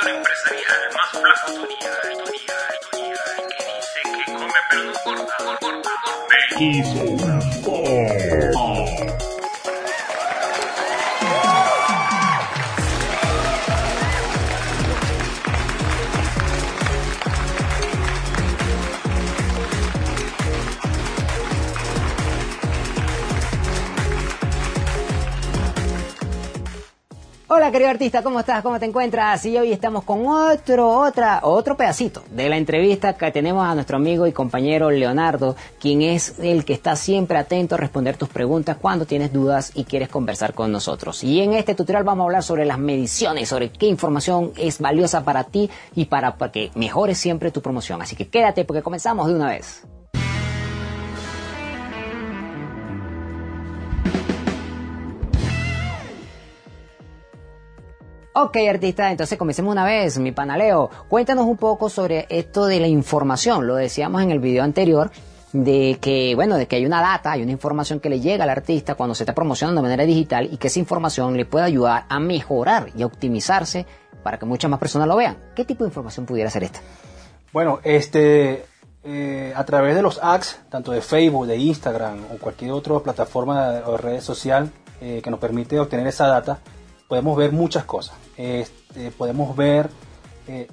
[0.00, 1.90] director empresarial más flacutonía,
[3.56, 5.68] que dice que come pero no corta, corta,
[7.64, 8.69] corta.
[27.60, 28.62] Hola querido artista, ¿cómo estás?
[28.62, 29.44] ¿Cómo te encuentras?
[29.44, 33.98] Y hoy estamos con otro, otra, otro pedacito de la entrevista que tenemos a nuestro
[33.98, 38.78] amigo y compañero Leonardo, quien es el que está siempre atento a responder tus preguntas
[38.80, 41.22] cuando tienes dudas y quieres conversar con nosotros.
[41.22, 45.22] Y en este tutorial vamos a hablar sobre las mediciones, sobre qué información es valiosa
[45.22, 48.00] para ti y para, para que mejores siempre tu promoción.
[48.00, 49.82] Así que quédate porque comenzamos de una vez.
[58.42, 60.88] Ok, artista, entonces comencemos una vez, mi panaleo.
[61.08, 63.66] Cuéntanos un poco sobre esto de la información.
[63.66, 65.10] Lo decíamos en el video anterior
[65.52, 68.50] de que, bueno, de que hay una data, hay una información que le llega al
[68.50, 72.06] artista cuando se está promocionando de manera digital y que esa información le puede ayudar
[72.08, 73.84] a mejorar y a optimizarse
[74.22, 75.36] para que muchas más personas lo vean.
[75.54, 76.80] ¿Qué tipo de información pudiera ser esta?
[77.52, 78.64] Bueno, este,
[79.04, 83.82] eh, a través de los ads, tanto de Facebook, de Instagram o cualquier otra plataforma
[83.84, 84.70] o red social
[85.02, 86.58] eh, que nos permite obtener esa data,
[87.10, 88.14] podemos ver muchas cosas.
[88.36, 89.90] Este, podemos ver
[90.46, 90.68] eh,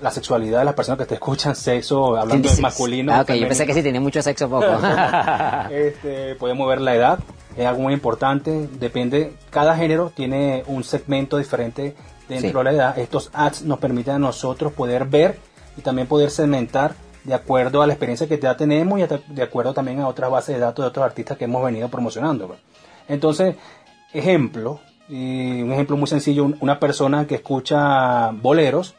[0.00, 3.14] la sexualidad de las personas que te escuchan, sexo, hablando de masculino.
[3.14, 4.66] Ah, ok, yo pensé que sí tenía mucho sexo poco.
[5.70, 7.20] este, podemos ver la edad,
[7.56, 11.94] es algo muy importante, depende, cada género tiene un segmento diferente
[12.28, 12.98] dentro de la edad.
[12.98, 15.38] Estos ads nos permiten a nosotros poder ver
[15.76, 19.72] y también poder segmentar de acuerdo a la experiencia que ya tenemos y de acuerdo
[19.72, 22.48] también a otras bases de datos de otros artistas que hemos venido promocionando.
[22.48, 22.58] Pues.
[23.08, 23.54] Entonces,
[24.12, 28.94] ejemplo, un ejemplo muy sencillo, una persona que escucha boleros,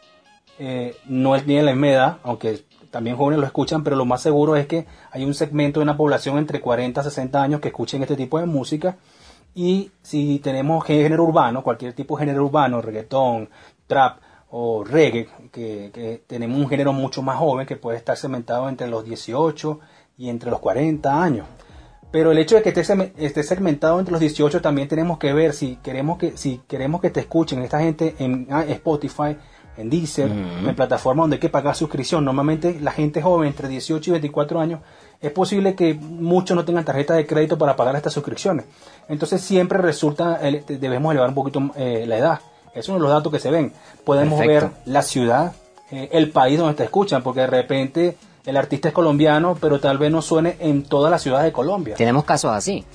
[0.60, 4.22] eh, no es ni de la misma aunque también jóvenes lo escuchan, pero lo más
[4.22, 7.68] seguro es que hay un segmento de una población entre 40 y 60 años que
[7.68, 8.98] escuchen este tipo de música.
[9.54, 13.50] Y si tenemos género urbano, cualquier tipo de género urbano, reggaetón,
[13.88, 14.20] trap
[14.50, 18.88] o reggae, que, que tenemos un género mucho más joven que puede estar segmentado entre
[18.88, 19.80] los 18
[20.18, 21.48] y entre los 40 años.
[22.12, 25.78] Pero el hecho de que esté, segmentado entre los 18 también tenemos que ver si
[25.84, 29.36] queremos que si queremos que te escuchen esta gente en ah, Spotify,
[29.76, 32.24] en Deezer, en plataformas donde hay que pagar suscripción.
[32.24, 34.80] Normalmente la gente joven entre 18 y 24 años
[35.22, 38.66] es posible que muchos no tengan tarjeta de crédito para pagar estas suscripciones.
[39.10, 42.40] Entonces siempre resulta debemos elevar un poquito eh, la edad.
[42.72, 43.74] Esos son los datos que se ven.
[44.06, 45.54] Podemos ver la ciudad,
[45.92, 48.18] eh, el país donde te escuchan, porque de repente
[48.48, 51.96] el artista es colombiano, pero tal vez no suene en todas las ciudades de Colombia.
[51.96, 52.86] Tenemos casos así.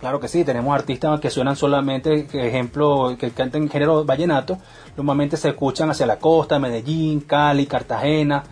[0.00, 4.58] Claro que sí, tenemos artistas que suenan solamente, ejemplo, que cantan en género vallenato,
[4.96, 8.44] normalmente se escuchan hacia la costa, Medellín, Cali, Cartagena,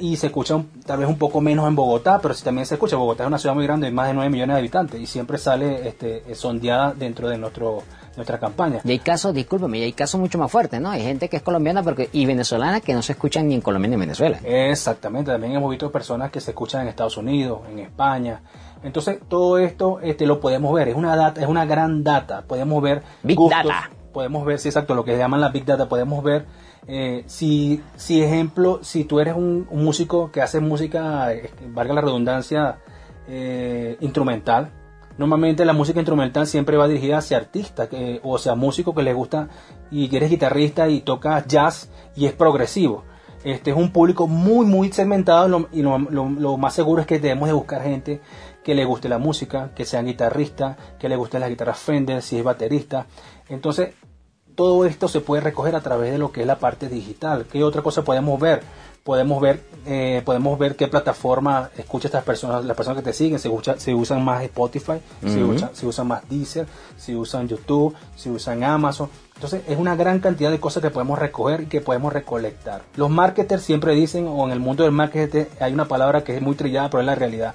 [0.00, 2.96] y se escuchan tal vez un poco menos en Bogotá, pero sí también se escucha.
[2.96, 5.38] Bogotá es una ciudad muy grande, hay más de 9 millones de habitantes, y siempre
[5.38, 7.82] sale este, sondeada dentro de nuestro
[8.18, 8.80] nuestra campaña.
[8.84, 10.90] Y hay casos, discúlpeme, y hay casos mucho más fuertes, ¿no?
[10.90, 13.88] Hay gente que es colombiana porque, y venezolana que no se escuchan ni en Colombia
[13.88, 14.40] ni en Venezuela.
[14.44, 18.42] Exactamente, también hemos visto personas que se escuchan en Estados Unidos, en España.
[18.82, 22.82] Entonces, todo esto este, lo podemos ver, es una data, es una gran data, podemos
[22.82, 23.90] ver Big Data.
[24.12, 26.46] Podemos ver, sí, exacto, lo que llaman la Big Data, podemos ver
[26.86, 31.28] eh, si, si, ejemplo, si tú eres un, músico que hace música,
[31.68, 32.78] valga la redundancia,
[33.28, 34.72] eh, instrumental,
[35.18, 37.88] Normalmente la música instrumental siempre va dirigida hacia artistas,
[38.22, 39.48] o sea, músicos que les gusta
[39.90, 43.02] y eres guitarrista y tocas jazz y es progresivo.
[43.44, 45.98] Este es un público muy, muy segmentado y lo,
[46.56, 48.20] más seguro es que debemos de buscar gente
[48.64, 52.38] que le guste la música, que sean guitarristas, que le guste las guitarras Fender, si
[52.38, 53.06] es baterista.
[53.48, 53.94] Entonces,
[54.54, 57.46] todo esto se puede recoger a través de lo que es la parte digital.
[57.50, 58.62] ¿Qué otra cosa podemos ver?
[59.08, 63.38] podemos ver eh, podemos ver qué plataforma escucha estas personas las personas que te siguen
[63.38, 66.66] se usan más Spotify se, usan más Deezer
[66.98, 71.16] se usan YouTube se usan Amazon entonces es una gran cantidad de cosas que podemos
[71.16, 72.82] recoger y que podemos recolectar.
[72.96, 76.42] Los marketers siempre dicen o en el mundo del marketing hay una palabra que es
[76.42, 77.54] muy trillada pero es la realidad.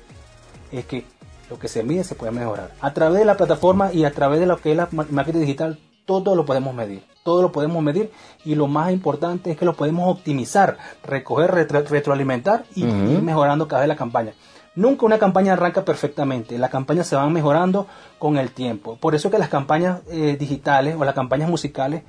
[0.72, 1.04] Es que
[1.50, 2.72] lo que se mide se puede mejorar.
[2.80, 5.78] A través de la plataforma y a través de lo que es la marketing digital
[6.06, 7.04] todo lo podemos medir.
[7.22, 8.14] Todo lo podemos medir
[8.46, 13.82] y lo más importante es que lo podemos optimizar, recoger, retroalimentar y ir mejorando cada
[13.82, 14.32] vez la campaña.
[14.76, 17.88] Nunca una campaña arranca perfectamente, las campañas se van mejorando
[18.18, 18.98] con el tiempo.
[18.98, 22.04] Por eso que las campañas eh, digitales o las campañas musicales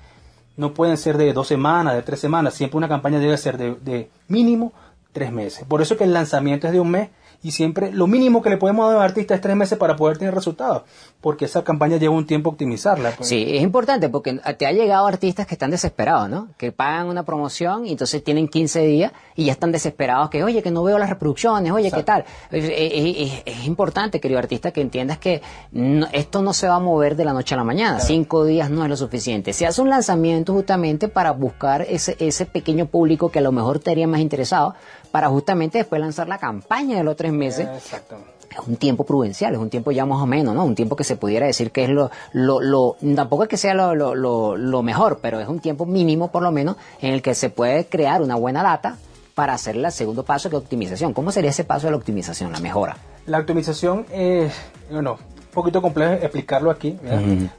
[0.57, 3.75] no pueden ser de dos semanas, de tres semanas, siempre una campaña debe ser de,
[3.75, 4.73] de mínimo
[5.13, 5.67] tres meses.
[5.67, 7.11] Por eso que el lanzamiento es de un mes
[7.45, 9.95] y siempre lo mínimo que le podemos dar a un artista es tres meses para
[9.95, 10.83] poder tener resultados,
[11.21, 13.13] porque esa campaña lleva un tiempo optimizarla.
[13.17, 13.29] pues.
[13.29, 16.49] Sí, es importante porque te ha llegado artistas que están desesperados, ¿no?
[16.57, 20.63] Que pagan una promoción y entonces tienen 15 días y ya están desesperados que, oye,
[20.63, 22.25] que no veo las reproducciones, oye, ¿qué tal?
[22.51, 25.43] Es, es- es- es importante, querido artista, que entiendas que
[25.73, 28.01] no- esto no se va a mover de la noche a la mañana.
[28.01, 29.53] Cinco días no es lo suficiente.
[29.53, 33.81] Se hace un lanzamiento justamente para buscar ese, ese pequeño público que a lo mejor
[33.81, 34.75] te haría más interesado
[35.11, 38.31] para justamente después lanzar la campaña de los tres meses Exactamente.
[38.51, 40.65] es un tiempo prudencial, es un tiempo ya más o menos, ¿no?
[40.65, 43.75] Un tiempo que se pudiera decir que es lo, lo, lo tampoco es que sea
[43.75, 47.35] lo, lo, lo, mejor, pero es un tiempo mínimo por lo menos en el que
[47.35, 48.97] se puede crear una buena data
[49.35, 51.13] para hacer el segundo paso que optimización.
[51.13, 52.97] ¿Cómo sería ese paso de la optimización, la mejora?
[53.27, 54.53] La optimización es,
[54.91, 56.97] bueno, un poquito complejo explicarlo aquí,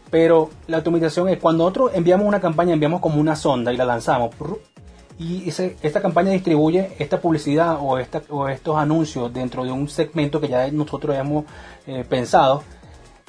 [0.10, 3.86] pero la optimización es cuando nosotros enviamos una campaña, enviamos como una sonda y la
[3.86, 4.34] lanzamos.
[5.18, 9.88] Y ese- esta campaña distribuye esta publicidad o, esta, o estos anuncios dentro de un
[9.88, 11.46] segmento que ya nosotros hemos
[11.88, 12.64] eh, pensado.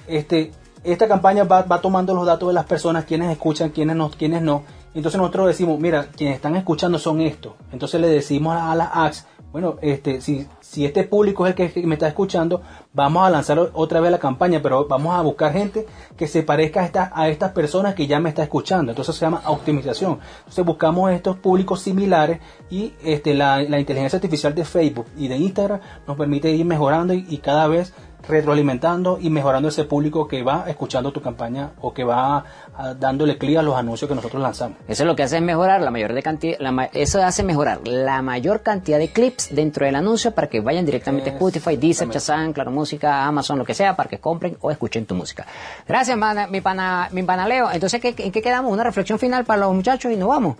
[0.09, 0.53] Este,
[0.85, 4.43] esta campaña va, va tomando los datos de las personas, quienes escuchan, quienes no, quienes
[4.43, 4.65] no.
[4.95, 7.53] Entonces nosotros decimos, mira, quienes están escuchando son estos.
[7.73, 11.87] Entonces le decimos a las ads, bueno, este, si, si este público es el que
[11.87, 12.61] me está escuchando,
[12.93, 16.81] vamos a lanzar otra vez la campaña, pero vamos a buscar gente que se parezca
[16.81, 18.93] a, esta- a estas personas que ya me está escuchando.
[18.93, 20.19] Entonces se llama optimización.
[20.41, 22.41] Entonces buscamos estos públicos similares
[22.71, 27.15] y este, la, la inteligencia artificial de Facebook y de Instagram nos permite ir mejorando
[27.15, 27.95] y, y cada vez
[28.29, 32.45] retroalimentando y mejorando ese público que va escuchando tu campaña o que va
[32.77, 34.79] ah, dándole clic a los anuncios que nosotros lanzamos.
[34.89, 37.81] Eso lo que hace es mejorar la mayor de cantidad, la ma- eso hace mejorar
[37.87, 42.09] la mayor cantidad de clips dentro del anuncio para que vayan directamente a Spotify, Deezer.
[42.09, 45.47] Shazam, Claro Música, Amazon, lo que sea, para que compren o escuchen tu música.
[45.87, 47.71] Gracias, mana- mi pana, mi pana Leo.
[47.71, 48.73] Entonces, ¿qué, ¿en qué quedamos?
[48.73, 50.57] Una reflexión final para los muchachos y nos vamos.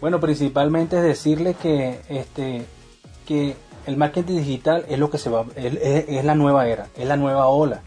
[0.00, 2.66] Bueno, principalmente es decirle que este
[3.26, 5.74] que el marketing digital es lo que se va es,
[6.08, 7.80] es- la nueva era, es la nueva ola.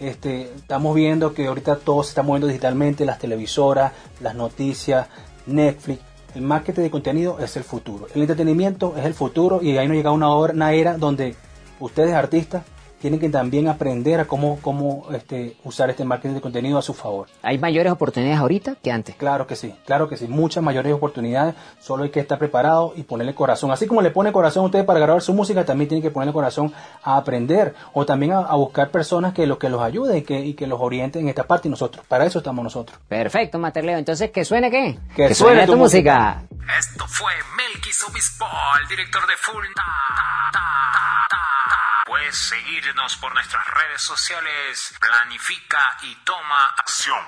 [0.00, 5.06] Este, estamos viendo que ahorita todo se está moviendo digitalmente, las televisoras, las noticias,
[5.46, 6.00] Netflix.
[6.34, 8.06] El marketing de contenido es el futuro.
[8.14, 11.36] El entretenimiento es el futuro y ahí nos llega una, hora, una era donde
[11.78, 12.64] ustedes artistas
[13.02, 16.94] tienen que también aprender a cómo, cómo este, usar este marketing de contenido a su
[16.94, 17.26] favor.
[17.42, 19.16] Hay mayores oportunidades ahorita que antes.
[19.16, 23.02] Claro que sí, claro que sí, muchas mayores oportunidades, solo hay que estar preparado y
[23.02, 23.72] ponerle corazón.
[23.72, 26.32] Así como le pone corazón a usted para grabar su música, también tiene que ponerle
[26.32, 26.72] corazón
[27.02, 30.38] a aprender o también a, a buscar personas que, lo, que los ayuden y que,
[30.38, 32.96] y que los orienten en esta parte y nosotros, para eso estamos nosotros.
[33.08, 33.98] Perfecto, Mater Leo.
[33.98, 34.96] Entonces, ¿que suene qué?
[35.16, 36.44] Que suene tu música.
[36.78, 38.46] Esto fue Melquis Obispo,
[38.80, 39.82] el director de Full Ta,
[40.14, 41.91] Ta, Ta.
[42.04, 44.94] Puedes seguirnos por nuestras redes sociales.
[45.00, 47.24] Planifica y toma acción.